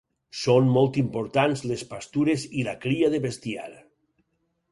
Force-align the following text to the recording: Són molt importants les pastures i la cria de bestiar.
Són 0.43 0.69
molt 0.77 0.95
importants 1.01 1.61
les 1.73 1.83
pastures 1.91 2.47
i 2.61 2.65
la 2.71 2.75
cria 2.87 3.13
de 3.17 3.23
bestiar. 3.29 3.71